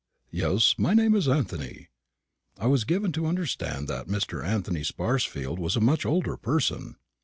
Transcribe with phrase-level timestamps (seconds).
[0.31, 1.89] "Yes, my name is Anthony."
[2.57, 4.43] "I was given to understand that Mr.
[4.43, 6.95] Anthony Sparsfield was a much older person."